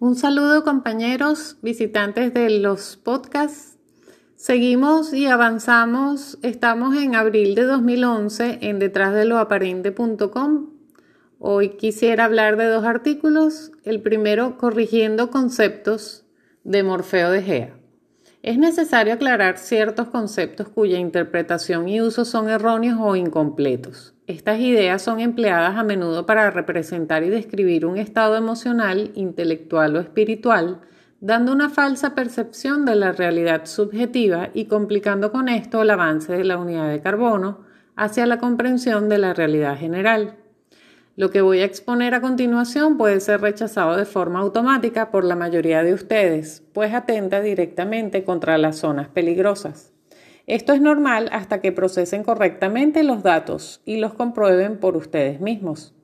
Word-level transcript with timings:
Un 0.00 0.16
saludo 0.16 0.64
compañeros, 0.64 1.56
visitantes 1.62 2.34
de 2.34 2.50
los 2.58 2.96
podcasts. 2.96 3.78
Seguimos 4.34 5.14
y 5.14 5.26
avanzamos. 5.26 6.36
Estamos 6.42 6.96
en 6.96 7.14
abril 7.14 7.54
de 7.54 7.62
2011 7.62 8.58
en 8.62 8.80
detrás 8.80 9.14
de 9.14 9.24
lo 9.24 9.38
aparente.com. 9.38 10.70
Hoy 11.38 11.76
quisiera 11.76 12.24
hablar 12.24 12.56
de 12.56 12.66
dos 12.66 12.84
artículos. 12.84 13.70
El 13.84 14.02
primero, 14.02 14.58
corrigiendo 14.58 15.30
conceptos 15.30 16.26
de 16.64 16.82
Morfeo 16.82 17.30
de 17.30 17.42
Gea. 17.42 17.78
Es 18.42 18.58
necesario 18.58 19.14
aclarar 19.14 19.58
ciertos 19.58 20.08
conceptos 20.08 20.68
cuya 20.68 20.98
interpretación 20.98 21.88
y 21.88 22.00
uso 22.00 22.24
son 22.24 22.50
erróneos 22.50 22.98
o 23.00 23.14
incompletos. 23.14 24.13
Estas 24.26 24.58
ideas 24.58 25.02
son 25.02 25.20
empleadas 25.20 25.76
a 25.76 25.82
menudo 25.82 26.24
para 26.24 26.50
representar 26.50 27.24
y 27.24 27.28
describir 27.28 27.84
un 27.84 27.98
estado 27.98 28.36
emocional, 28.36 29.10
intelectual 29.14 29.96
o 29.96 30.00
espiritual, 30.00 30.80
dando 31.20 31.52
una 31.52 31.68
falsa 31.68 32.14
percepción 32.14 32.86
de 32.86 32.96
la 32.96 33.12
realidad 33.12 33.66
subjetiva 33.66 34.48
y 34.54 34.64
complicando 34.64 35.30
con 35.30 35.50
esto 35.50 35.82
el 35.82 35.90
avance 35.90 36.32
de 36.32 36.44
la 36.44 36.56
unidad 36.56 36.88
de 36.88 37.02
carbono 37.02 37.66
hacia 37.96 38.24
la 38.24 38.38
comprensión 38.38 39.10
de 39.10 39.18
la 39.18 39.34
realidad 39.34 39.78
general. 39.78 40.36
Lo 41.16 41.30
que 41.30 41.42
voy 41.42 41.60
a 41.60 41.64
exponer 41.64 42.14
a 42.14 42.20
continuación 42.22 42.96
puede 42.96 43.20
ser 43.20 43.42
rechazado 43.42 43.96
de 43.96 44.06
forma 44.06 44.40
automática 44.40 45.10
por 45.10 45.24
la 45.24 45.36
mayoría 45.36 45.82
de 45.82 45.94
ustedes, 45.94 46.62
pues 46.72 46.92
atenta 46.92 47.40
directamente 47.40 48.24
contra 48.24 48.56
las 48.56 48.76
zonas 48.78 49.08
peligrosas. 49.08 49.93
Esto 50.46 50.74
es 50.74 50.80
normal 50.80 51.30
hasta 51.32 51.60
que 51.60 51.72
procesen 51.72 52.22
correctamente 52.22 53.02
los 53.02 53.22
datos 53.22 53.80
y 53.84 53.96
los 53.96 54.14
comprueben 54.14 54.78
por 54.78 54.96
ustedes 54.96 55.40
mismos. 55.40 55.94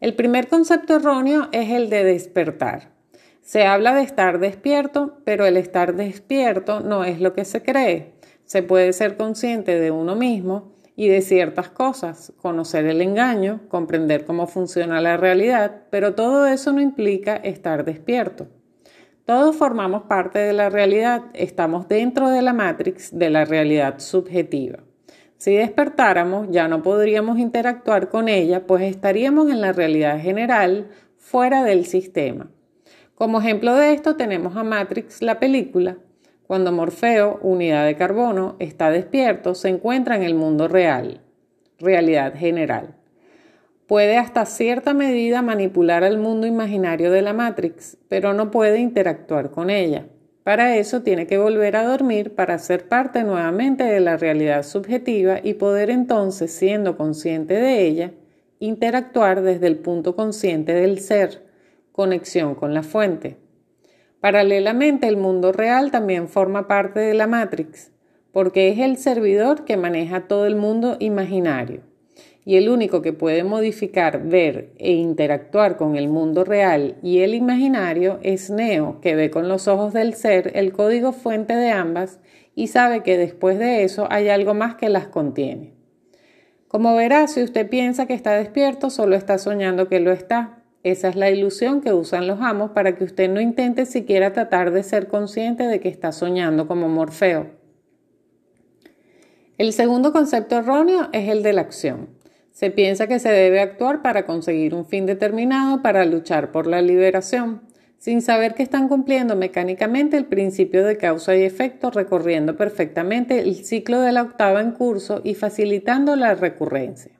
El 0.00 0.14
primer 0.14 0.48
concepto 0.48 0.96
erróneo 0.96 1.48
es 1.52 1.70
el 1.70 1.88
de 1.88 2.04
despertar. 2.04 2.92
Se 3.40 3.64
habla 3.64 3.94
de 3.94 4.02
estar 4.02 4.38
despierto, 4.38 5.18
pero 5.24 5.46
el 5.46 5.56
estar 5.56 5.94
despierto 5.94 6.80
no 6.80 7.04
es 7.04 7.20
lo 7.20 7.32
que 7.32 7.44
se 7.44 7.62
cree. 7.62 8.12
Se 8.44 8.62
puede 8.62 8.92
ser 8.92 9.16
consciente 9.16 9.80
de 9.80 9.90
uno 9.90 10.14
mismo 10.14 10.72
y 10.96 11.08
de 11.08 11.22
ciertas 11.22 11.70
cosas, 11.70 12.32
conocer 12.40 12.86
el 12.86 13.00
engaño, 13.00 13.62
comprender 13.68 14.26
cómo 14.26 14.46
funciona 14.46 15.00
la 15.00 15.16
realidad, 15.16 15.82
pero 15.90 16.14
todo 16.14 16.46
eso 16.46 16.72
no 16.72 16.80
implica 16.80 17.36
estar 17.36 17.84
despierto. 17.84 18.46
Todos 19.24 19.56
formamos 19.56 20.02
parte 20.02 20.38
de 20.38 20.52
la 20.52 20.68
realidad, 20.68 21.22
estamos 21.32 21.88
dentro 21.88 22.28
de 22.28 22.42
la 22.42 22.52
matrix 22.52 23.16
de 23.16 23.30
la 23.30 23.46
realidad 23.46 23.98
subjetiva. 23.98 24.80
Si 25.38 25.54
despertáramos, 25.54 26.48
ya 26.50 26.68
no 26.68 26.82
podríamos 26.82 27.38
interactuar 27.38 28.10
con 28.10 28.28
ella, 28.28 28.66
pues 28.66 28.82
estaríamos 28.82 29.50
en 29.50 29.62
la 29.62 29.72
realidad 29.72 30.20
general, 30.20 30.88
fuera 31.16 31.64
del 31.64 31.86
sistema. 31.86 32.50
Como 33.14 33.40
ejemplo 33.40 33.74
de 33.74 33.94
esto 33.94 34.14
tenemos 34.16 34.56
a 34.56 34.62
Matrix, 34.62 35.22
la 35.22 35.40
película. 35.40 35.96
Cuando 36.46 36.70
Morfeo, 36.70 37.38
unidad 37.40 37.86
de 37.86 37.96
carbono, 37.96 38.56
está 38.58 38.90
despierto, 38.90 39.54
se 39.54 39.70
encuentra 39.70 40.16
en 40.16 40.22
el 40.22 40.34
mundo 40.34 40.68
real, 40.68 41.22
realidad 41.78 42.34
general 42.36 42.94
puede 43.86 44.16
hasta 44.16 44.46
cierta 44.46 44.94
medida 44.94 45.42
manipular 45.42 46.04
al 46.04 46.18
mundo 46.18 46.46
imaginario 46.46 47.10
de 47.10 47.22
la 47.22 47.34
Matrix, 47.34 47.98
pero 48.08 48.32
no 48.32 48.50
puede 48.50 48.78
interactuar 48.78 49.50
con 49.50 49.68
ella. 49.68 50.06
Para 50.42 50.76
eso 50.76 51.02
tiene 51.02 51.26
que 51.26 51.38
volver 51.38 51.76
a 51.76 51.84
dormir 51.84 52.34
para 52.34 52.58
ser 52.58 52.88
parte 52.88 53.24
nuevamente 53.24 53.84
de 53.84 54.00
la 54.00 54.16
realidad 54.16 54.62
subjetiva 54.62 55.38
y 55.42 55.54
poder 55.54 55.90
entonces, 55.90 56.52
siendo 56.52 56.96
consciente 56.96 57.54
de 57.54 57.82
ella, 57.86 58.12
interactuar 58.58 59.42
desde 59.42 59.66
el 59.66 59.78
punto 59.78 60.16
consciente 60.16 60.72
del 60.72 61.00
ser, 61.00 61.42
conexión 61.92 62.54
con 62.54 62.74
la 62.74 62.82
fuente. 62.82 63.36
Paralelamente, 64.20 65.08
el 65.08 65.16
mundo 65.16 65.52
real 65.52 65.90
también 65.90 66.28
forma 66.28 66.68
parte 66.68 67.00
de 67.00 67.14
la 67.14 67.26
Matrix, 67.26 67.90
porque 68.32 68.70
es 68.70 68.78
el 68.78 68.96
servidor 68.96 69.64
que 69.64 69.76
maneja 69.76 70.26
todo 70.26 70.46
el 70.46 70.56
mundo 70.56 70.96
imaginario 71.00 71.93
y 72.44 72.56
el 72.56 72.68
único 72.68 73.00
que 73.00 73.12
puede 73.12 73.42
modificar, 73.42 74.22
ver 74.22 74.72
e 74.78 74.92
interactuar 74.92 75.76
con 75.76 75.96
el 75.96 76.08
mundo 76.08 76.44
real 76.44 76.96
y 77.02 77.20
el 77.20 77.34
imaginario 77.34 78.18
es 78.22 78.50
Neo, 78.50 79.00
que 79.00 79.14
ve 79.14 79.30
con 79.30 79.48
los 79.48 79.66
ojos 79.66 79.92
del 79.92 80.14
ser 80.14 80.52
el 80.54 80.72
código 80.72 81.12
fuente 81.12 81.54
de 81.54 81.70
ambas 81.70 82.20
y 82.54 82.68
sabe 82.68 83.02
que 83.02 83.16
después 83.16 83.58
de 83.58 83.84
eso 83.84 84.06
hay 84.10 84.28
algo 84.28 84.54
más 84.54 84.74
que 84.74 84.88
las 84.88 85.08
contiene. 85.08 85.72
Como 86.68 86.94
verá, 86.96 87.28
si 87.28 87.42
usted 87.42 87.68
piensa 87.68 88.06
que 88.06 88.14
está 88.14 88.32
despierto, 88.32 88.90
solo 88.90 89.16
está 89.16 89.38
soñando 89.38 89.88
que 89.88 90.00
lo 90.00 90.10
está. 90.10 90.58
Esa 90.82 91.08
es 91.08 91.16
la 91.16 91.30
ilusión 91.30 91.80
que 91.80 91.92
usan 91.92 92.26
los 92.26 92.40
amos 92.40 92.72
para 92.72 92.96
que 92.96 93.04
usted 93.04 93.30
no 93.30 93.40
intente 93.40 93.86
siquiera 93.86 94.32
tratar 94.32 94.70
de 94.70 94.82
ser 94.82 95.08
consciente 95.08 95.66
de 95.66 95.80
que 95.80 95.88
está 95.88 96.12
soñando 96.12 96.66
como 96.66 96.88
Morfeo. 96.88 97.46
El 99.56 99.72
segundo 99.72 100.12
concepto 100.12 100.56
erróneo 100.56 101.08
es 101.12 101.28
el 101.28 101.42
de 101.44 101.52
la 101.52 101.60
acción. 101.60 102.08
Se 102.54 102.70
piensa 102.70 103.08
que 103.08 103.18
se 103.18 103.30
debe 103.30 103.58
actuar 103.60 104.00
para 104.00 104.26
conseguir 104.26 104.76
un 104.76 104.86
fin 104.86 105.06
determinado, 105.06 105.82
para 105.82 106.04
luchar 106.04 106.52
por 106.52 106.68
la 106.68 106.82
liberación, 106.82 107.62
sin 107.98 108.22
saber 108.22 108.54
que 108.54 108.62
están 108.62 108.86
cumpliendo 108.86 109.34
mecánicamente 109.34 110.16
el 110.16 110.26
principio 110.26 110.84
de 110.84 110.96
causa 110.96 111.34
y 111.34 111.42
efecto, 111.42 111.90
recorriendo 111.90 112.56
perfectamente 112.56 113.40
el 113.40 113.56
ciclo 113.64 114.00
de 114.00 114.12
la 114.12 114.22
octava 114.22 114.60
en 114.60 114.70
curso 114.70 115.20
y 115.24 115.34
facilitando 115.34 116.14
la 116.14 116.36
recurrencia. 116.36 117.10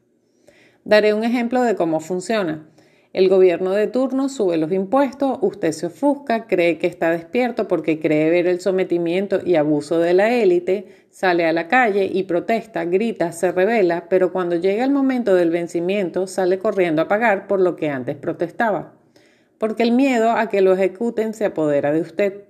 Daré 0.84 1.14
un 1.14 1.24
ejemplo 1.24 1.62
de 1.62 1.74
cómo 1.74 1.98
funciona. 1.98 2.68
El 3.14 3.28
gobierno 3.28 3.70
de 3.70 3.86
turno 3.86 4.28
sube 4.28 4.56
los 4.56 4.72
impuestos, 4.72 5.38
usted 5.40 5.70
se 5.70 5.86
ofusca, 5.86 6.48
cree 6.48 6.78
que 6.78 6.88
está 6.88 7.12
despierto 7.12 7.68
porque 7.68 8.00
cree 8.00 8.28
ver 8.28 8.48
el 8.48 8.58
sometimiento 8.60 9.38
y 9.46 9.54
abuso 9.54 10.00
de 10.00 10.14
la 10.14 10.34
élite, 10.34 11.06
sale 11.10 11.46
a 11.46 11.52
la 11.52 11.68
calle 11.68 12.10
y 12.12 12.24
protesta, 12.24 12.84
grita, 12.84 13.30
se 13.30 13.52
revela, 13.52 14.08
pero 14.08 14.32
cuando 14.32 14.56
llega 14.56 14.84
el 14.84 14.90
momento 14.90 15.36
del 15.36 15.50
vencimiento 15.50 16.26
sale 16.26 16.58
corriendo 16.58 17.02
a 17.02 17.06
pagar 17.06 17.46
por 17.46 17.60
lo 17.60 17.76
que 17.76 17.88
antes 17.88 18.16
protestaba, 18.16 18.94
porque 19.58 19.84
el 19.84 19.92
miedo 19.92 20.32
a 20.32 20.48
que 20.48 20.60
lo 20.60 20.72
ejecuten 20.72 21.34
se 21.34 21.44
apodera 21.44 21.92
de 21.92 22.00
usted. 22.00 22.46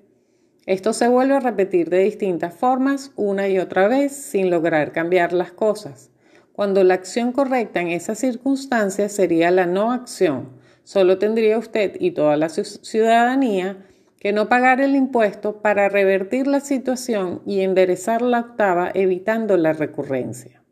Esto 0.65 0.95
se 0.95 1.09
vuelve 1.09 1.35
a 1.35 1.41
repetir 1.41 1.91
de 1.91 1.99
distintas 1.99 2.55
formas 2.55 3.13
una 3.17 3.49
y 3.49 3.59
otra 3.59 3.87
vez 3.87 4.17
sin 4.17 4.49
lograr 4.49 4.93
cambiar 4.93 5.35
las 5.35 5.53
cosas 5.53 6.11
cuando 6.55 6.85
la 6.85 6.95
acción 6.95 7.33
correcta 7.33 7.81
en 7.81 7.89
esas 7.89 8.21
circunstancias 8.21 9.11
sería 9.11 9.51
la 9.51 9.67
no 9.67 9.91
acción. 9.91 10.51
Solo 10.85 11.19
tendría 11.19 11.59
usted 11.59 11.97
y 11.99 12.13
toda 12.13 12.37
la 12.37 12.49
ciudadanía 12.49 13.79
que 14.21 14.33
no 14.33 14.49
pagar 14.49 14.81
el 14.81 14.95
impuesto 14.95 15.61
para 15.63 15.89
revertir 15.89 16.47
la 16.47 16.61
situación 16.61 17.43
y 17.45 17.63
enderezar 17.63 18.23
la 18.23 18.39
octava 18.39 18.93
evitando 18.95 19.57
la 19.57 19.73
recurrencia. 19.73 20.63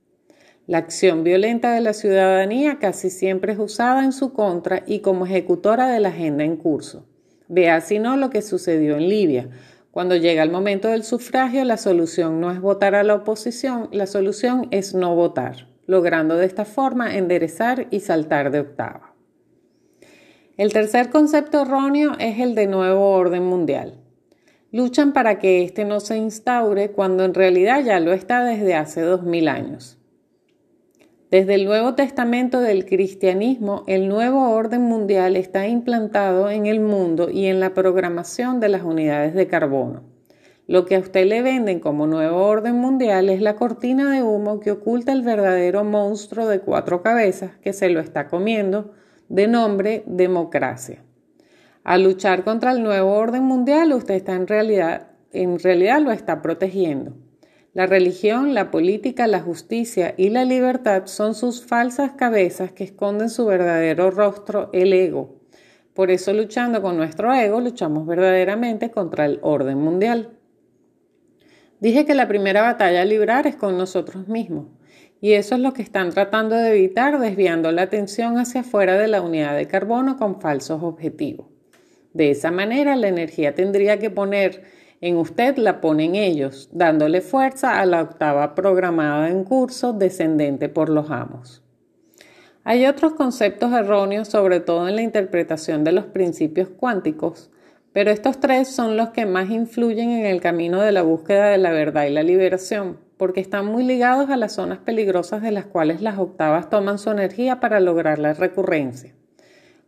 La 0.68 0.78
acción 0.78 1.24
violenta 1.24 1.74
de 1.74 1.80
la 1.80 1.94
ciudadanía 1.94 2.78
casi 2.78 3.10
siempre 3.10 3.54
es 3.54 3.58
usada 3.58 4.04
en 4.04 4.12
su 4.12 4.32
contra 4.32 4.84
y 4.86 5.00
como 5.00 5.26
ejecutora 5.26 5.88
de 5.88 5.98
la 5.98 6.10
agenda 6.10 6.44
en 6.44 6.58
curso. 6.58 7.08
Vea 7.48 7.80
si 7.80 7.98
no 7.98 8.16
lo 8.16 8.30
que 8.30 8.42
sucedió 8.42 8.98
en 8.98 9.08
Libia. 9.08 9.50
Cuando 9.90 10.14
llega 10.14 10.44
el 10.44 10.52
momento 10.52 10.86
del 10.86 11.02
sufragio, 11.02 11.64
la 11.64 11.76
solución 11.76 12.40
no 12.40 12.52
es 12.52 12.60
votar 12.60 12.94
a 12.94 13.02
la 13.02 13.16
oposición, 13.16 13.88
la 13.90 14.06
solución 14.06 14.68
es 14.70 14.94
no 14.94 15.16
votar 15.16 15.71
logrando 15.86 16.36
de 16.36 16.46
esta 16.46 16.64
forma 16.64 17.16
enderezar 17.16 17.86
y 17.90 18.00
saltar 18.00 18.50
de 18.50 18.60
octava. 18.60 19.14
El 20.56 20.72
tercer 20.72 21.10
concepto 21.10 21.62
erróneo 21.62 22.12
es 22.18 22.38
el 22.38 22.54
de 22.54 22.66
nuevo 22.66 23.10
orden 23.10 23.42
mundial. 23.42 23.94
Luchan 24.70 25.12
para 25.12 25.38
que 25.38 25.62
éste 25.62 25.84
no 25.84 26.00
se 26.00 26.16
instaure 26.16 26.92
cuando 26.92 27.24
en 27.24 27.34
realidad 27.34 27.82
ya 27.84 28.00
lo 28.00 28.12
está 28.12 28.44
desde 28.44 28.74
hace 28.74 29.00
dos 29.00 29.22
mil 29.22 29.48
años. 29.48 29.98
Desde 31.30 31.54
el 31.54 31.64
Nuevo 31.64 31.94
Testamento 31.94 32.60
del 32.60 32.84
cristianismo, 32.84 33.84
el 33.86 34.06
nuevo 34.06 34.50
orden 34.50 34.82
mundial 34.82 35.36
está 35.36 35.66
implantado 35.66 36.50
en 36.50 36.66
el 36.66 36.80
mundo 36.80 37.30
y 37.30 37.46
en 37.46 37.58
la 37.58 37.72
programación 37.72 38.60
de 38.60 38.68
las 38.68 38.82
unidades 38.82 39.32
de 39.32 39.46
carbono. 39.46 40.11
Lo 40.72 40.86
que 40.86 40.96
a 40.96 41.00
usted 41.00 41.26
le 41.26 41.42
venden 41.42 41.80
como 41.80 42.06
nuevo 42.06 42.46
orden 42.46 42.76
mundial 42.76 43.28
es 43.28 43.42
la 43.42 43.56
cortina 43.56 44.10
de 44.10 44.22
humo 44.22 44.58
que 44.58 44.70
oculta 44.70 45.12
el 45.12 45.20
verdadero 45.20 45.84
monstruo 45.84 46.48
de 46.48 46.60
cuatro 46.60 47.02
cabezas 47.02 47.50
que 47.58 47.74
se 47.74 47.90
lo 47.90 48.00
está 48.00 48.28
comiendo, 48.28 48.94
de 49.28 49.48
nombre 49.48 50.02
democracia. 50.06 51.04
Al 51.84 52.04
luchar 52.04 52.42
contra 52.42 52.72
el 52.72 52.82
nuevo 52.82 53.12
orden 53.12 53.42
mundial, 53.42 53.92
usted 53.92 54.14
está 54.14 54.32
en 54.32 54.46
realidad, 54.46 55.08
en 55.34 55.58
realidad 55.58 56.00
lo 56.00 56.10
está 56.10 56.40
protegiendo. 56.40 57.12
La 57.74 57.84
religión, 57.84 58.54
la 58.54 58.70
política, 58.70 59.26
la 59.26 59.40
justicia 59.40 60.14
y 60.16 60.30
la 60.30 60.46
libertad 60.46 61.02
son 61.04 61.34
sus 61.34 61.66
falsas 61.66 62.12
cabezas 62.12 62.72
que 62.72 62.84
esconden 62.84 63.28
su 63.28 63.44
verdadero 63.44 64.10
rostro, 64.10 64.70
el 64.72 64.94
ego. 64.94 65.38
Por 65.92 66.10
eso 66.10 66.32
luchando 66.32 66.80
con 66.80 66.96
nuestro 66.96 67.30
ego, 67.34 67.60
luchamos 67.60 68.06
verdaderamente 68.06 68.90
contra 68.90 69.26
el 69.26 69.38
orden 69.42 69.76
mundial. 69.76 70.38
Dije 71.82 72.06
que 72.06 72.14
la 72.14 72.28
primera 72.28 72.62
batalla 72.62 73.02
a 73.02 73.04
librar 73.04 73.48
es 73.48 73.56
con 73.56 73.76
nosotros 73.76 74.28
mismos, 74.28 74.66
y 75.20 75.32
eso 75.32 75.56
es 75.56 75.60
lo 75.60 75.72
que 75.72 75.82
están 75.82 76.10
tratando 76.10 76.54
de 76.54 76.70
evitar 76.70 77.18
desviando 77.18 77.72
la 77.72 77.82
atención 77.82 78.38
hacia 78.38 78.60
afuera 78.60 78.96
de 78.96 79.08
la 79.08 79.20
unidad 79.20 79.56
de 79.56 79.66
carbono 79.66 80.16
con 80.16 80.40
falsos 80.40 80.80
objetivos. 80.80 81.48
De 82.12 82.30
esa 82.30 82.52
manera, 82.52 82.94
la 82.94 83.08
energía 83.08 83.56
tendría 83.56 83.98
que 83.98 84.10
poner 84.10 84.62
en 85.00 85.16
usted, 85.16 85.56
la 85.56 85.80
pone 85.80 86.04
en 86.04 86.14
ellos, 86.14 86.68
dándole 86.70 87.20
fuerza 87.20 87.80
a 87.80 87.84
la 87.84 88.00
octava 88.00 88.54
programada 88.54 89.28
en 89.28 89.42
curso 89.42 89.92
descendente 89.92 90.68
por 90.68 90.88
los 90.88 91.10
amos. 91.10 91.64
Hay 92.62 92.86
otros 92.86 93.14
conceptos 93.14 93.72
erróneos, 93.72 94.28
sobre 94.28 94.60
todo 94.60 94.86
en 94.86 94.94
la 94.94 95.02
interpretación 95.02 95.82
de 95.82 95.90
los 95.90 96.04
principios 96.04 96.68
cuánticos, 96.68 97.50
pero 97.92 98.10
estos 98.10 98.40
tres 98.40 98.68
son 98.68 98.96
los 98.96 99.10
que 99.10 99.26
más 99.26 99.50
influyen 99.50 100.10
en 100.10 100.26
el 100.26 100.40
camino 100.40 100.80
de 100.80 100.92
la 100.92 101.02
búsqueda 101.02 101.48
de 101.48 101.58
la 101.58 101.72
verdad 101.72 102.06
y 102.06 102.10
la 102.10 102.22
liberación, 102.22 102.98
porque 103.18 103.40
están 103.40 103.66
muy 103.66 103.84
ligados 103.84 104.30
a 104.30 104.36
las 104.36 104.54
zonas 104.54 104.78
peligrosas 104.78 105.42
de 105.42 105.50
las 105.50 105.66
cuales 105.66 106.00
las 106.00 106.18
octavas 106.18 106.70
toman 106.70 106.98
su 106.98 107.10
energía 107.10 107.60
para 107.60 107.80
lograr 107.80 108.18
la 108.18 108.32
recurrencia. 108.32 109.14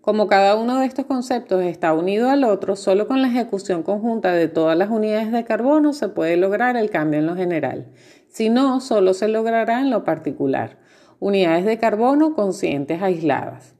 Como 0.03 0.27
cada 0.27 0.55
uno 0.55 0.81
de 0.81 0.87
estos 0.87 1.07
conceptos 1.07 1.63
está 1.63 1.95
unido 1.95 2.29
al 2.29 2.45
otro, 2.45 2.77
solo 2.77 3.09
con 3.09 3.23
la 3.23 3.29
ejecución 3.29 3.83
conjunta 3.83 4.33
de 4.33 4.49
todas 4.49 4.77
las 4.77 4.91
unidades 4.91 5.33
de 5.33 5.45
carbono 5.45 5.95
se 5.95 6.09
puede 6.09 6.37
lograr 6.37 6.77
el 6.77 6.91
cambio 6.91 7.21
en 7.21 7.27
lo 7.27 7.37
general. 7.37 7.87
Si 8.29 8.51
no, 8.51 8.81
solo 8.81 9.15
se 9.15 9.29
logrará 9.29 9.81
en 9.81 9.89
lo 9.89 10.05
particular. 10.05 10.77
Unidades 11.21 11.65
de 11.65 11.79
carbono 11.79 12.35
conscientes 12.35 13.01
aisladas 13.01 13.74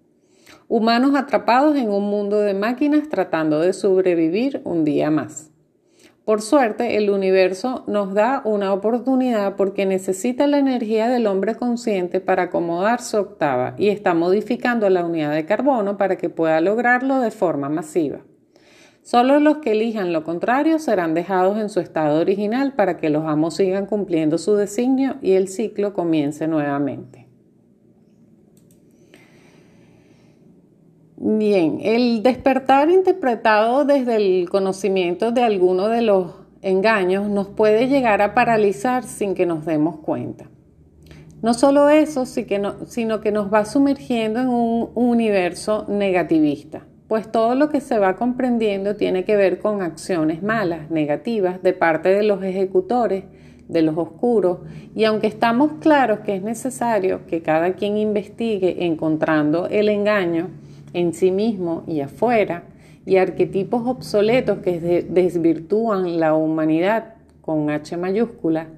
humanos 0.69 1.15
atrapados 1.15 1.77
en 1.77 1.91
un 1.91 2.05
mundo 2.05 2.41
de 2.41 2.55
máquinas 2.55 3.09
tratando 3.09 3.61
de 3.61 3.73
sobrevivir 3.73 4.61
un 4.65 4.85
día 4.85 5.11
más. 5.11 5.51
Por 6.25 6.41
suerte, 6.41 6.97
el 6.97 7.11
universo 7.11 7.85
nos 7.87 8.15
da 8.15 8.41
una 8.47 8.73
oportunidad 8.73 9.57
porque 9.57 9.85
necesita 9.85 10.47
la 10.47 10.59
energía 10.59 11.09
del 11.09 11.27
hombre 11.27 11.55
consciente 11.55 12.19
para 12.19 12.45
acomodar 12.45 13.03
su 13.03 13.19
octava 13.19 13.75
y 13.77 13.89
está 13.91 14.15
modificando 14.15 14.89
la 14.89 15.05
unidad 15.05 15.33
de 15.33 15.45
carbono 15.45 15.99
para 15.99 16.17
que 16.17 16.31
pueda 16.31 16.63
lograrlo 16.63 17.21
de 17.21 17.31
forma 17.31 17.69
masiva. 17.69 18.21
Solo 19.03 19.39
los 19.39 19.59
que 19.59 19.73
elijan 19.73 20.15
lo 20.15 20.25
contrario 20.25 20.79
serán 20.79 21.13
dejados 21.13 21.59
en 21.59 21.69
su 21.69 21.79
estado 21.79 22.19
original 22.19 22.73
para 22.73 22.97
que 22.97 23.11
los 23.11 23.27
amos 23.27 23.57
sigan 23.57 23.85
cumpliendo 23.85 24.39
su 24.39 24.55
designio 24.55 25.17
y 25.21 25.33
el 25.33 25.49
ciclo 25.49 25.93
comience 25.93 26.49
nuevamente. 26.49 27.24
Bien, 31.17 31.79
el 31.81 32.25
despertar 32.25 32.91
interpretado 32.91 33.85
desde 33.85 34.17
el 34.17 34.49
conocimiento 34.49 35.31
de 35.31 35.43
alguno 35.43 35.89
de 35.89 36.03
los 36.03 36.33
engaños 36.61 37.29
nos 37.29 37.47
puede 37.49 37.87
llegar 37.87 38.21
a 38.21 38.35
paralizar 38.35 39.05
sin 39.05 39.35
que 39.35 39.47
nos 39.47 39.65
demos 39.65 39.99
cuenta. 39.99 40.51
No 41.41 41.55
solo 41.55 41.89
eso, 41.89 42.27
sino 42.27 43.21
que 43.21 43.31
nos 43.31 43.53
va 43.53 43.65
sumergiendo 43.65 44.41
en 44.41 44.49
un 44.49 44.91
universo 44.95 45.85
negativista, 45.89 46.85
pues 47.07 47.31
todo 47.31 47.55
lo 47.55 47.69
que 47.69 47.81
se 47.81 47.99
va 47.99 48.17
comprendiendo 48.17 48.97
tiene 48.97 49.25
que 49.25 49.37
ver 49.37 49.61
con 49.61 49.83
acciones 49.83 50.43
malas, 50.43 50.91
negativas, 50.91 51.63
de 51.63 51.75
parte 51.75 52.09
de 52.09 52.25
los 52.25 52.43
ejecutores, 52.43 53.25
de 53.69 53.83
los 53.83 53.97
oscuros, 53.97 54.61
y 54.97 55.05
aunque 55.05 55.27
estamos 55.27 55.73
claros 55.81 56.21
que 56.21 56.35
es 56.35 56.43
necesario 56.43 57.27
que 57.27 57.41
cada 57.43 57.75
quien 57.75 57.99
investigue 57.99 58.87
encontrando 58.87 59.69
el 59.69 59.91
engaño, 59.91 60.49
en 60.95 61.13
sí 61.13 61.31
mismo 61.31 61.85
y 61.87 62.01
afuera, 62.01 62.65
y 63.05 63.19
arquetipos 63.19 63.87
obsoletos 63.87 64.61
que 64.61 65.05
desvirtúan 65.07 66.19
la 66.19 66.35
humanidad 66.35 67.17
con 67.43 67.69
H 67.69 67.99
mayúscula, 67.99 68.69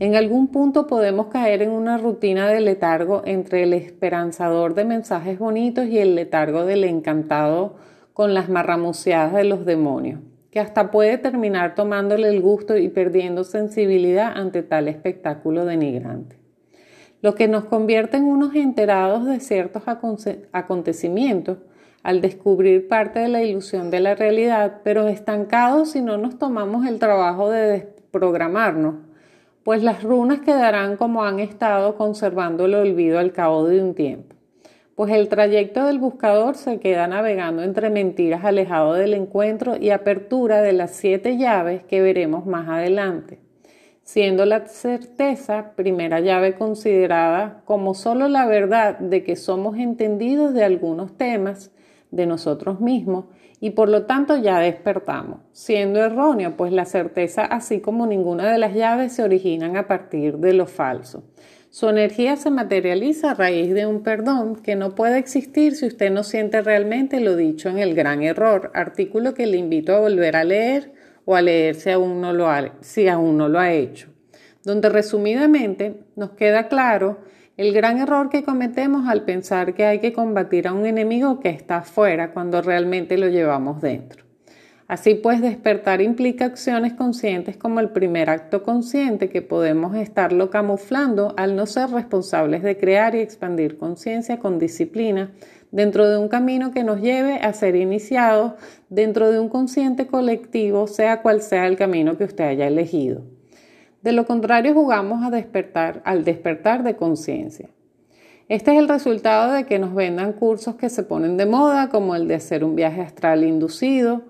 en 0.00 0.16
algún 0.16 0.48
punto 0.48 0.86
podemos 0.86 1.26
caer 1.26 1.62
en 1.62 1.70
una 1.70 1.98
rutina 1.98 2.48
de 2.48 2.60
letargo 2.60 3.22
entre 3.26 3.62
el 3.62 3.72
esperanzador 3.74 4.74
de 4.74 4.84
mensajes 4.84 5.38
bonitos 5.38 5.86
y 5.88 5.98
el 5.98 6.14
letargo 6.14 6.64
del 6.64 6.84
encantado 6.84 7.76
con 8.14 8.34
las 8.34 8.48
marramuceadas 8.48 9.34
de 9.34 9.44
los 9.44 9.64
demonios, 9.66 10.20
que 10.50 10.60
hasta 10.60 10.90
puede 10.90 11.18
terminar 11.18 11.74
tomándole 11.74 12.28
el 12.28 12.40
gusto 12.40 12.76
y 12.76 12.88
perdiendo 12.88 13.44
sensibilidad 13.44 14.32
ante 14.34 14.62
tal 14.62 14.88
espectáculo 14.88 15.64
denigrante 15.64 16.39
lo 17.22 17.34
que 17.34 17.48
nos 17.48 17.64
convierte 17.64 18.16
en 18.16 18.24
unos 18.24 18.54
enterados 18.54 19.26
de 19.26 19.40
ciertos 19.40 19.82
acontecimientos 20.52 21.58
al 22.02 22.22
descubrir 22.22 22.88
parte 22.88 23.20
de 23.20 23.28
la 23.28 23.42
ilusión 23.42 23.90
de 23.90 24.00
la 24.00 24.14
realidad, 24.14 24.80
pero 24.84 25.06
estancados 25.06 25.90
si 25.90 26.00
no 26.00 26.16
nos 26.16 26.38
tomamos 26.38 26.86
el 26.86 26.98
trabajo 26.98 27.50
de 27.50 27.60
desprogramarnos, 27.60 28.94
pues 29.64 29.82
las 29.82 30.02
runas 30.02 30.40
quedarán 30.40 30.96
como 30.96 31.24
han 31.24 31.40
estado 31.40 31.96
conservando 31.96 32.64
el 32.64 32.74
olvido 32.74 33.18
al 33.18 33.32
cabo 33.32 33.66
de 33.66 33.82
un 33.82 33.94
tiempo. 33.94 34.34
Pues 34.94 35.12
el 35.12 35.28
trayecto 35.28 35.84
del 35.84 35.98
buscador 35.98 36.56
se 36.56 36.80
queda 36.80 37.06
navegando 37.06 37.62
entre 37.62 37.90
mentiras 37.90 38.44
alejado 38.44 38.94
del 38.94 39.12
encuentro 39.12 39.76
y 39.76 39.90
apertura 39.90 40.62
de 40.62 40.72
las 40.72 40.92
siete 40.92 41.36
llaves 41.36 41.84
que 41.84 42.00
veremos 42.00 42.46
más 42.46 42.68
adelante 42.68 43.49
siendo 44.02 44.44
la 44.44 44.66
certeza 44.66 45.72
primera 45.76 46.20
llave 46.20 46.54
considerada 46.54 47.62
como 47.64 47.94
solo 47.94 48.28
la 48.28 48.46
verdad 48.46 48.98
de 48.98 49.22
que 49.22 49.36
somos 49.36 49.76
entendidos 49.78 50.54
de 50.54 50.64
algunos 50.64 51.16
temas 51.16 51.70
de 52.10 52.26
nosotros 52.26 52.80
mismos 52.80 53.26
y 53.60 53.70
por 53.70 53.90
lo 53.90 54.06
tanto 54.06 54.36
ya 54.38 54.58
despertamos, 54.58 55.40
siendo 55.52 56.00
erróneo, 56.00 56.56
pues 56.56 56.72
la 56.72 56.86
certeza, 56.86 57.44
así 57.44 57.80
como 57.80 58.06
ninguna 58.06 58.50
de 58.50 58.58
las 58.58 58.74
llaves, 58.74 59.12
se 59.12 59.22
originan 59.22 59.76
a 59.76 59.86
partir 59.86 60.38
de 60.38 60.54
lo 60.54 60.66
falso. 60.66 61.24
Su 61.68 61.88
energía 61.88 62.36
se 62.36 62.50
materializa 62.50 63.30
a 63.30 63.34
raíz 63.34 63.72
de 63.74 63.86
un 63.86 64.02
perdón 64.02 64.56
que 64.56 64.76
no 64.76 64.94
puede 64.94 65.18
existir 65.18 65.76
si 65.76 65.86
usted 65.86 66.10
no 66.10 66.24
siente 66.24 66.62
realmente 66.62 67.20
lo 67.20 67.36
dicho 67.36 67.68
en 67.68 67.78
el 67.78 67.94
gran 67.94 68.22
error, 68.22 68.72
artículo 68.74 69.34
que 69.34 69.46
le 69.46 69.58
invito 69.58 69.94
a 69.94 70.00
volver 70.00 70.36
a 70.36 70.42
leer 70.42 70.92
o 71.30 71.36
a 71.36 71.42
leer 71.42 71.76
si 71.76 71.90
aún 71.90 72.20
no 72.20 72.32
lo 72.32 72.48
ha, 72.48 72.72
si 72.80 73.06
aún 73.06 73.38
no 73.38 73.48
lo 73.48 73.60
ha 73.60 73.72
hecho, 73.72 74.08
donde 74.64 74.88
resumidamente 74.88 76.02
nos 76.16 76.30
queda 76.30 76.66
claro 76.66 77.20
el 77.56 77.72
gran 77.72 77.98
error 77.98 78.30
que 78.30 78.42
cometemos 78.42 79.08
al 79.08 79.22
pensar 79.22 79.74
que 79.74 79.84
hay 79.84 80.00
que 80.00 80.12
combatir 80.12 80.66
a 80.66 80.72
un 80.72 80.86
enemigo 80.86 81.38
que 81.38 81.50
está 81.50 81.76
afuera 81.76 82.32
cuando 82.32 82.60
realmente 82.62 83.16
lo 83.16 83.28
llevamos 83.28 83.80
dentro. 83.80 84.24
Así 84.88 85.14
pues, 85.14 85.40
despertar 85.40 86.00
implica 86.00 86.46
acciones 86.46 86.94
conscientes 86.94 87.56
como 87.56 87.78
el 87.78 87.90
primer 87.90 88.28
acto 88.28 88.64
consciente 88.64 89.28
que 89.28 89.40
podemos 89.40 89.94
estarlo 89.94 90.50
camuflando 90.50 91.32
al 91.36 91.54
no 91.54 91.66
ser 91.66 91.90
responsables 91.90 92.64
de 92.64 92.76
crear 92.76 93.14
y 93.14 93.20
expandir 93.20 93.78
conciencia 93.78 94.40
con 94.40 94.58
disciplina 94.58 95.30
dentro 95.70 96.08
de 96.08 96.18
un 96.18 96.28
camino 96.28 96.72
que 96.72 96.84
nos 96.84 97.00
lleve 97.00 97.34
a 97.34 97.52
ser 97.52 97.76
iniciados 97.76 98.52
dentro 98.88 99.30
de 99.30 99.38
un 99.38 99.48
consciente 99.48 100.06
colectivo, 100.06 100.86
sea 100.86 101.22
cual 101.22 101.42
sea 101.42 101.66
el 101.66 101.76
camino 101.76 102.16
que 102.16 102.24
usted 102.24 102.44
haya 102.44 102.66
elegido. 102.66 103.22
De 104.02 104.12
lo 104.12 104.26
contrario, 104.26 104.74
jugamos 104.74 105.24
a 105.24 105.30
despertar, 105.30 106.00
al 106.04 106.24
despertar 106.24 106.82
de 106.82 106.96
conciencia. 106.96 107.68
Este 108.48 108.72
es 108.72 108.78
el 108.78 108.88
resultado 108.88 109.52
de 109.52 109.64
que 109.64 109.78
nos 109.78 109.94
vendan 109.94 110.32
cursos 110.32 110.74
que 110.74 110.88
se 110.88 111.04
ponen 111.04 111.36
de 111.36 111.46
moda, 111.46 111.88
como 111.88 112.16
el 112.16 112.26
de 112.26 112.34
hacer 112.34 112.64
un 112.64 112.74
viaje 112.74 113.00
astral 113.00 113.44
inducido, 113.44 114.22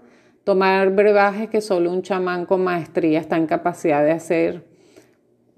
tomar 0.44 0.90
brebajes 0.90 1.48
que 1.48 1.60
solo 1.60 1.90
un 1.90 2.02
chamán 2.02 2.44
con 2.44 2.62
maestría 2.62 3.20
está 3.20 3.36
en 3.36 3.46
capacidad 3.46 4.04
de 4.04 4.10
hacer 4.10 4.64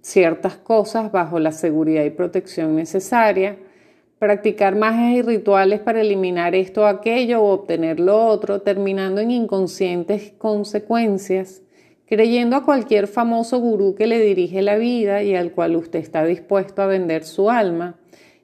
ciertas 0.01 0.57
cosas 0.57 1.11
bajo 1.11 1.39
la 1.39 1.53
seguridad 1.53 2.05
y 2.05 2.11
protección 2.11 2.77
necesaria, 2.77 3.57
practicar 4.23 4.77
magias 4.77 5.17
y 5.17 5.23
rituales 5.23 5.81
para 5.81 6.01
eliminar 6.01 6.55
esto 6.55 6.83
o 6.83 6.87
aquello 6.87 7.43
o 7.43 7.53
obtener 7.53 7.99
lo 7.99 8.25
otro, 8.25 8.61
terminando 8.61 9.21
en 9.21 9.33
inconscientes 9.33 10.33
consecuencias, 10.39 11.61
creyendo 12.07 12.55
a 12.55 12.65
cualquier 12.65 13.09
famoso 13.09 13.59
gurú 13.59 13.97
que 13.97 14.07
le 14.07 14.21
dirige 14.21 14.63
la 14.63 14.77
vida 14.77 15.25
y 15.25 15.35
al 15.35 15.51
cual 15.51 15.75
usted 15.75 15.99
está 15.99 16.25
dispuesto 16.25 16.83
a 16.83 16.87
vender 16.87 17.25
su 17.25 17.51
alma, 17.51 17.97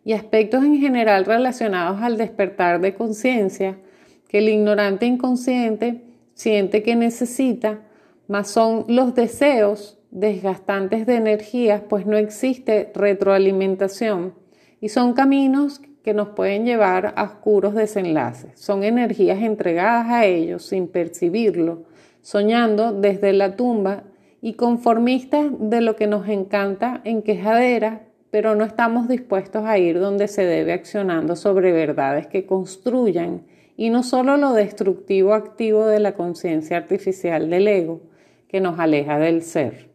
y 0.04 0.14
aspectos 0.14 0.64
en 0.64 0.80
general 0.80 1.24
relacionados 1.24 2.02
al 2.02 2.16
despertar 2.16 2.80
de 2.80 2.94
conciencia 2.94 3.78
que 4.26 4.38
el 4.38 4.48
ignorante 4.48 5.06
inconsciente 5.06 6.02
siente 6.34 6.82
que 6.82 6.96
necesita, 6.96 7.82
más 8.26 8.50
son 8.50 8.84
los 8.88 9.14
deseos 9.14 9.96
desgastantes 10.10 11.06
de 11.06 11.14
energías, 11.14 11.82
pues 11.88 12.04
no 12.04 12.16
existe 12.16 12.90
retroalimentación 12.96 14.47
y 14.80 14.88
son 14.88 15.12
caminos 15.12 15.80
que 16.02 16.14
nos 16.14 16.28
pueden 16.28 16.64
llevar 16.64 17.12
a 17.16 17.24
oscuros 17.24 17.74
desenlaces. 17.74 18.58
Son 18.58 18.82
energías 18.82 19.42
entregadas 19.42 20.06
a 20.08 20.24
ellos 20.24 20.64
sin 20.64 20.88
percibirlo, 20.88 21.84
soñando 22.22 22.92
desde 22.92 23.32
la 23.32 23.56
tumba 23.56 24.04
y 24.40 24.54
conformistas 24.54 25.46
de 25.58 25.80
lo 25.80 25.96
que 25.96 26.06
nos 26.06 26.28
encanta 26.28 27.00
en 27.04 27.22
quejadera, 27.22 28.06
pero 28.30 28.54
no 28.54 28.64
estamos 28.64 29.08
dispuestos 29.08 29.64
a 29.64 29.78
ir 29.78 29.98
donde 29.98 30.28
se 30.28 30.44
debe 30.44 30.72
accionando 30.72 31.34
sobre 31.34 31.72
verdades 31.72 32.26
que 32.26 32.46
construyan 32.46 33.42
y 33.76 33.90
no 33.90 34.02
solo 34.02 34.36
lo 34.36 34.52
destructivo 34.52 35.34
activo 35.34 35.86
de 35.86 36.00
la 36.00 36.14
conciencia 36.14 36.76
artificial 36.76 37.48
del 37.48 37.68
ego 37.68 38.00
que 38.48 38.60
nos 38.60 38.78
aleja 38.78 39.18
del 39.18 39.42
ser. 39.42 39.88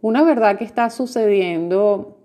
Una 0.00 0.22
verdad 0.22 0.58
que 0.58 0.64
está 0.64 0.90
sucediendo 0.90 2.17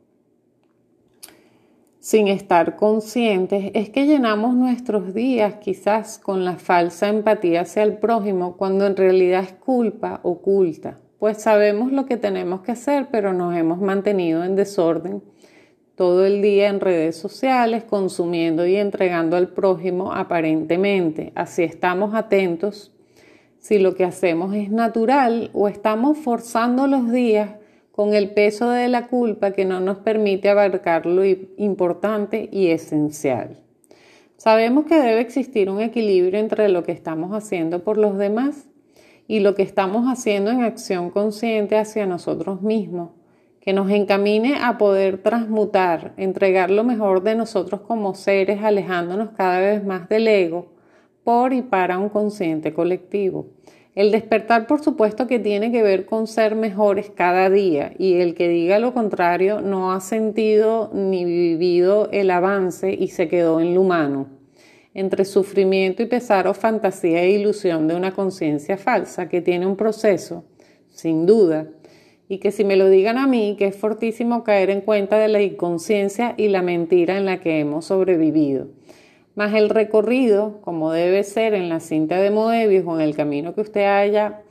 sin 2.03 2.27
estar 2.27 2.75
conscientes 2.75 3.71
es 3.73 3.89
que 3.89 4.05
llenamos 4.05 4.55
nuestros 4.55 5.13
días 5.13 5.53
quizás 5.61 6.19
con 6.19 6.43
la 6.43 6.57
falsa 6.57 7.07
empatía 7.07 7.61
hacia 7.61 7.81
el 7.83 7.93
prójimo 7.93 8.57
cuando 8.57 8.85
en 8.85 8.97
realidad 8.97 9.43
es 9.43 9.53
culpa 9.53 10.19
oculta, 10.23 10.99
pues 11.17 11.41
sabemos 11.41 11.93
lo 11.93 12.05
que 12.05 12.17
tenemos 12.17 12.59
que 12.59 12.73
hacer 12.73 13.07
pero 13.09 13.31
nos 13.31 13.55
hemos 13.55 13.79
mantenido 13.79 14.43
en 14.43 14.57
desorden 14.57 15.23
todo 15.95 16.25
el 16.25 16.41
día 16.41 16.67
en 16.67 16.81
redes 16.81 17.15
sociales 17.15 17.85
consumiendo 17.85 18.67
y 18.67 18.75
entregando 18.75 19.37
al 19.37 19.53
prójimo 19.53 20.11
aparentemente. 20.11 21.31
Así 21.35 21.63
estamos 21.63 22.15
atentos 22.15 22.91
si 23.59 23.79
lo 23.79 23.95
que 23.95 24.03
hacemos 24.03 24.53
es 24.53 24.69
natural 24.69 25.51
o 25.53 25.69
estamos 25.69 26.17
forzando 26.17 26.85
los 26.85 27.13
días 27.13 27.62
con 27.93 28.15
el 28.15 28.31
peso 28.31 28.71
de 28.71 28.87
la 28.87 29.05
culpa 29.05 29.51
que 29.51 29.65
no 29.65 29.79
nos 29.79 29.99
permite 29.99 30.49
abarcar 30.49 31.05
lo 31.05 31.23
importante 31.25 32.49
y 32.51 32.69
esencial. 32.69 33.59
Sabemos 34.35 34.85
que 34.85 34.99
debe 34.99 35.21
existir 35.21 35.69
un 35.69 35.79
equilibrio 35.79 36.39
entre 36.39 36.69
lo 36.69 36.83
que 36.83 36.91
estamos 36.91 37.33
haciendo 37.33 37.83
por 37.83 37.99
los 37.99 38.17
demás 38.17 38.67
y 39.27 39.41
lo 39.41 39.53
que 39.53 39.61
estamos 39.61 40.11
haciendo 40.11 40.49
en 40.49 40.63
acción 40.63 41.11
consciente 41.11 41.77
hacia 41.77 42.07
nosotros 42.07 42.63
mismos, 42.63 43.11
que 43.61 43.73
nos 43.73 43.91
encamine 43.91 44.55
a 44.59 44.79
poder 44.79 45.19
transmutar, 45.19 46.13
entregar 46.17 46.71
lo 46.71 46.83
mejor 46.83 47.21
de 47.21 47.35
nosotros 47.35 47.81
como 47.81 48.15
seres, 48.15 48.63
alejándonos 48.63 49.29
cada 49.37 49.59
vez 49.59 49.85
más 49.85 50.09
del 50.09 50.27
ego 50.27 50.73
por 51.23 51.53
y 51.53 51.61
para 51.61 51.99
un 51.99 52.09
consciente 52.09 52.73
colectivo. 52.73 53.49
El 53.95 54.09
despertar, 54.09 54.65
por 54.65 54.81
supuesto, 54.81 55.27
que 55.27 55.37
tiene 55.37 55.71
que 55.71 55.83
ver 55.83 56.07
con 56.07 56.25
ser 56.25 56.55
mejores 56.55 57.11
cada 57.11 57.51
día 57.51 57.93
y 57.99 58.15
el 58.15 58.33
que 58.33 58.49
diga 58.49 58.79
lo 58.79 58.91
contrario 58.91 59.61
no 59.61 59.93
ha 59.93 60.01
sentido 60.01 60.89
ni 60.95 61.23
vivido 61.25 62.09
el 62.11 62.31
avance 62.31 62.91
y 62.91 63.09
se 63.09 63.27
quedó 63.27 63.59
en 63.59 63.75
lo 63.75 63.81
humano, 63.81 64.29
entre 64.95 65.25
sufrimiento 65.25 66.01
y 66.01 66.07
pesar 66.07 66.47
o 66.47 66.55
fantasía 66.55 67.21
e 67.21 67.33
ilusión 67.33 67.87
de 67.87 67.93
una 67.93 68.15
conciencia 68.15 68.77
falsa 68.77 69.29
que 69.29 69.41
tiene 69.41 69.67
un 69.67 69.75
proceso, 69.75 70.43
sin 70.89 71.27
duda, 71.27 71.67
y 72.27 72.39
que 72.39 72.51
si 72.51 72.63
me 72.63 72.77
lo 72.77 72.89
digan 72.89 73.19
a 73.19 73.27
mí, 73.27 73.55
que 73.59 73.67
es 73.67 73.75
fortísimo 73.75 74.43
caer 74.43 74.71
en 74.71 74.81
cuenta 74.81 75.19
de 75.19 75.27
la 75.27 75.41
inconsciencia 75.43 76.33
y 76.35 76.47
la 76.47 76.63
mentira 76.63 77.15
en 77.15 77.25
la 77.25 77.39
que 77.39 77.59
hemos 77.59 77.85
sobrevivido 77.85 78.69
más 79.35 79.53
el 79.53 79.69
recorrido, 79.69 80.61
como 80.61 80.91
debe 80.91 81.23
ser 81.23 81.53
en 81.53 81.69
la 81.69 81.79
cinta 81.79 82.17
de 82.17 82.29
Moebius 82.29 82.85
o 82.85 82.95
en 82.95 83.01
el 83.01 83.15
camino 83.15 83.55
que 83.55 83.61
usted 83.61 83.85
haya 83.85 84.41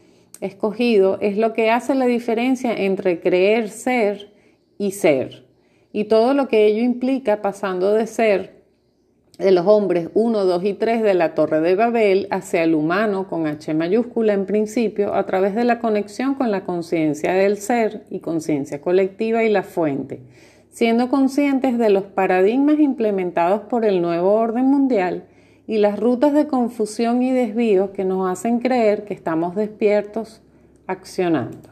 escogido, 0.41 1.19
es 1.21 1.37
lo 1.37 1.53
que 1.53 1.71
hace 1.71 1.95
la 1.95 2.07
diferencia 2.07 2.75
entre 2.75 3.21
creer 3.21 3.69
ser 3.69 4.33
y 4.79 4.93
ser. 4.93 5.47
Y 5.93 6.05
todo 6.05 6.35
lo 6.35 6.49
que 6.49 6.67
ello 6.67 6.83
implica 6.83 7.43
pasando 7.43 7.93
de 7.93 8.07
ser 8.07 8.63
de 9.39 9.51
los 9.51 9.67
hombres 9.67 10.09
1, 10.15 10.45
2 10.45 10.65
y 10.65 10.75
3 10.75 11.03
de 11.03 11.15
la 11.15 11.35
Torre 11.35 11.61
de 11.61 11.75
Babel 11.75 12.29
hacia 12.31 12.65
el 12.65 12.75
humano 12.75 13.29
con 13.29 13.47
H 13.47 13.73
mayúscula 13.75 14.33
en 14.35 14.47
principio 14.47 15.15
a 15.15 15.27
través 15.27 15.55
de 15.55 15.65
la 15.65 15.79
conexión 15.79 16.35
con 16.35 16.51
la 16.51 16.65
conciencia 16.65 17.33
del 17.33 17.57
ser 17.57 18.05
y 18.11 18.21
conciencia 18.21 18.81
colectiva 18.81 19.43
y 19.43 19.49
la 19.49 19.63
fuente 19.63 20.21
siendo 20.73 21.11
conscientes 21.11 21.79
de 21.79 21.91
los 21.91 22.05
paradigmas 22.05 22.81
implementados 22.81 23.61
por 23.61 23.85
el 23.85 24.01
nuevo 24.01 24.33
orden 24.33 24.65
mundial 24.65 25.25
y 25.67 25.77
las 25.77 26.01
rutas 26.01 26.33
de 26.33 26.49
confusión 26.49 27.23
y 27.23 27.31
desvío 27.31 27.93
que 27.93 28.05
nos 28.05 28.29
hacen 28.29 28.59
creer 28.59 29.05
que 29.05 29.15
estamos 29.15 29.55
despiertos 29.55 30.41
accionando. 30.87 31.69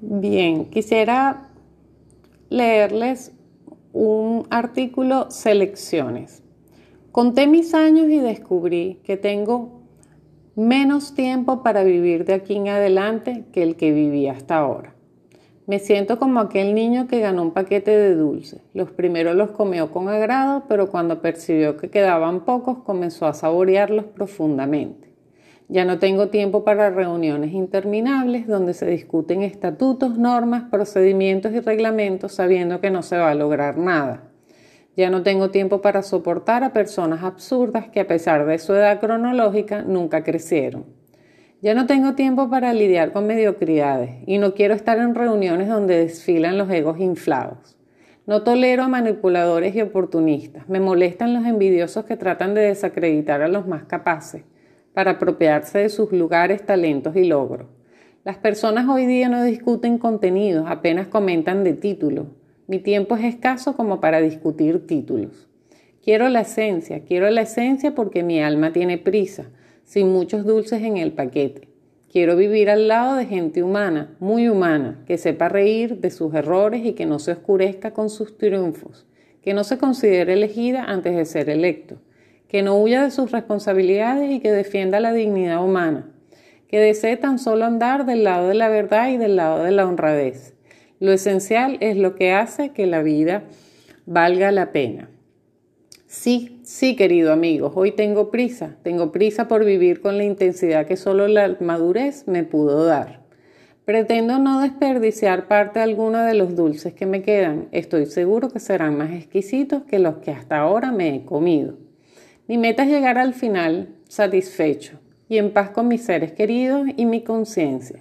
Bien, 0.00 0.66
quisiera 0.66 1.48
leerles 2.48 3.32
un 3.92 4.46
artículo 4.50 5.30
Selecciones. 5.30 6.44
Conté 7.10 7.48
mis 7.48 7.74
años 7.74 8.08
y 8.08 8.18
descubrí 8.18 9.00
que 9.02 9.16
tengo 9.16 9.80
menos 10.54 11.14
tiempo 11.14 11.64
para 11.64 11.82
vivir 11.82 12.24
de 12.24 12.34
aquí 12.34 12.54
en 12.54 12.68
adelante 12.68 13.46
que 13.52 13.64
el 13.64 13.74
que 13.76 13.92
viví 13.92 14.28
hasta 14.28 14.58
ahora. 14.58 14.95
Me 15.66 15.80
siento 15.80 16.20
como 16.20 16.38
aquel 16.38 16.76
niño 16.76 17.08
que 17.08 17.18
ganó 17.18 17.42
un 17.42 17.50
paquete 17.50 17.90
de 17.90 18.14
dulces. 18.14 18.60
Los 18.72 18.92
primeros 18.92 19.34
los 19.34 19.50
comió 19.50 19.90
con 19.90 20.08
agrado, 20.08 20.62
pero 20.68 20.88
cuando 20.90 21.20
percibió 21.20 21.76
que 21.76 21.90
quedaban 21.90 22.44
pocos 22.44 22.84
comenzó 22.84 23.26
a 23.26 23.34
saborearlos 23.34 24.04
profundamente. 24.04 25.12
Ya 25.66 25.84
no 25.84 25.98
tengo 25.98 26.28
tiempo 26.28 26.62
para 26.62 26.90
reuniones 26.90 27.52
interminables 27.52 28.46
donde 28.46 28.74
se 28.74 28.86
discuten 28.86 29.42
estatutos, 29.42 30.16
normas, 30.16 30.70
procedimientos 30.70 31.52
y 31.52 31.58
reglamentos 31.58 32.34
sabiendo 32.34 32.80
que 32.80 32.90
no 32.90 33.02
se 33.02 33.16
va 33.16 33.30
a 33.30 33.34
lograr 33.34 33.76
nada. 33.76 34.30
Ya 34.96 35.10
no 35.10 35.24
tengo 35.24 35.50
tiempo 35.50 35.80
para 35.80 36.02
soportar 36.02 36.62
a 36.62 36.72
personas 36.72 37.24
absurdas 37.24 37.88
que 37.88 37.98
a 37.98 38.06
pesar 38.06 38.46
de 38.46 38.60
su 38.60 38.72
edad 38.72 39.00
cronológica 39.00 39.82
nunca 39.82 40.22
crecieron. 40.22 40.84
Ya 41.66 41.74
no 41.74 41.86
tengo 41.86 42.14
tiempo 42.14 42.48
para 42.48 42.72
lidiar 42.72 43.10
con 43.10 43.26
mediocridades 43.26 44.22
y 44.24 44.38
no 44.38 44.54
quiero 44.54 44.72
estar 44.72 45.00
en 45.00 45.16
reuniones 45.16 45.68
donde 45.68 45.98
desfilan 45.98 46.58
los 46.58 46.70
egos 46.70 47.00
inflados. 47.00 47.76
No 48.24 48.44
tolero 48.44 48.84
a 48.84 48.88
manipuladores 48.88 49.74
y 49.74 49.80
oportunistas. 49.80 50.68
Me 50.68 50.78
molestan 50.78 51.34
los 51.34 51.44
envidiosos 51.44 52.04
que 52.04 52.16
tratan 52.16 52.54
de 52.54 52.60
desacreditar 52.60 53.42
a 53.42 53.48
los 53.48 53.66
más 53.66 53.82
capaces 53.82 54.44
para 54.94 55.10
apropiarse 55.10 55.80
de 55.80 55.88
sus 55.88 56.12
lugares, 56.12 56.64
talentos 56.64 57.16
y 57.16 57.24
logros. 57.24 57.66
Las 58.22 58.36
personas 58.36 58.88
hoy 58.88 59.06
día 59.06 59.28
no 59.28 59.42
discuten 59.42 59.98
contenidos, 59.98 60.66
apenas 60.68 61.08
comentan 61.08 61.64
de 61.64 61.72
títulos. 61.72 62.28
Mi 62.68 62.78
tiempo 62.78 63.16
es 63.16 63.24
escaso 63.24 63.76
como 63.76 64.00
para 64.00 64.20
discutir 64.20 64.86
títulos. 64.86 65.48
Quiero 66.00 66.28
la 66.28 66.42
esencia, 66.42 67.00
quiero 67.00 67.28
la 67.28 67.40
esencia 67.40 67.92
porque 67.92 68.22
mi 68.22 68.40
alma 68.40 68.72
tiene 68.72 68.98
prisa 68.98 69.46
sin 69.86 70.12
muchos 70.12 70.44
dulces 70.44 70.82
en 70.82 70.98
el 70.98 71.12
paquete. 71.12 71.68
Quiero 72.10 72.36
vivir 72.36 72.70
al 72.70 72.88
lado 72.88 73.16
de 73.16 73.26
gente 73.26 73.62
humana, 73.62 74.14
muy 74.18 74.48
humana, 74.48 75.02
que 75.06 75.16
sepa 75.16 75.48
reír 75.48 76.00
de 76.00 76.10
sus 76.10 76.34
errores 76.34 76.84
y 76.84 76.92
que 76.92 77.06
no 77.06 77.18
se 77.18 77.32
oscurezca 77.32 77.92
con 77.92 78.10
sus 78.10 78.36
triunfos, 78.36 79.06
que 79.42 79.54
no 79.54 79.64
se 79.64 79.78
considere 79.78 80.32
elegida 80.32 80.84
antes 80.84 81.14
de 81.16 81.24
ser 81.24 81.48
electo, 81.48 81.98
que 82.48 82.62
no 82.62 82.76
huya 82.76 83.02
de 83.02 83.10
sus 83.10 83.30
responsabilidades 83.30 84.30
y 84.30 84.40
que 84.40 84.50
defienda 84.50 84.98
la 84.98 85.12
dignidad 85.12 85.64
humana, 85.64 86.10
que 86.68 86.80
desee 86.80 87.16
tan 87.16 87.38
solo 87.38 87.64
andar 87.64 88.06
del 88.06 88.24
lado 88.24 88.48
de 88.48 88.54
la 88.54 88.68
verdad 88.68 89.08
y 89.10 89.18
del 89.18 89.36
lado 89.36 89.62
de 89.62 89.70
la 89.70 89.86
honradez. 89.86 90.54
Lo 90.98 91.12
esencial 91.12 91.76
es 91.80 91.96
lo 91.96 92.16
que 92.16 92.32
hace 92.32 92.70
que 92.70 92.86
la 92.86 93.02
vida 93.02 93.44
valga 94.04 94.50
la 94.50 94.72
pena. 94.72 95.10
Sí, 96.18 96.60
sí, 96.64 96.96
querido 96.96 97.30
amigo, 97.30 97.70
hoy 97.74 97.92
tengo 97.92 98.30
prisa, 98.30 98.76
tengo 98.82 99.12
prisa 99.12 99.48
por 99.48 99.66
vivir 99.66 100.00
con 100.00 100.16
la 100.16 100.24
intensidad 100.24 100.86
que 100.86 100.96
solo 100.96 101.28
la 101.28 101.56
madurez 101.60 102.26
me 102.26 102.42
pudo 102.42 102.86
dar. 102.86 103.20
Pretendo 103.84 104.38
no 104.38 104.62
desperdiciar 104.62 105.46
parte 105.46 105.78
alguna 105.78 106.24
de 106.26 106.32
los 106.32 106.56
dulces 106.56 106.94
que 106.94 107.04
me 107.04 107.20
quedan, 107.20 107.68
estoy 107.70 108.06
seguro 108.06 108.48
que 108.48 108.60
serán 108.60 108.96
más 108.96 109.12
exquisitos 109.12 109.82
que 109.82 109.98
los 109.98 110.16
que 110.16 110.30
hasta 110.30 110.56
ahora 110.56 110.90
me 110.90 111.14
he 111.14 111.24
comido. 111.26 111.76
Mi 112.48 112.56
meta 112.56 112.84
es 112.84 112.88
llegar 112.88 113.18
al 113.18 113.34
final 113.34 113.90
satisfecho 114.08 114.98
y 115.28 115.36
en 115.36 115.52
paz 115.52 115.68
con 115.68 115.86
mis 115.86 116.02
seres 116.02 116.32
queridos 116.32 116.88
y 116.96 117.04
mi 117.04 117.24
conciencia. 117.24 118.00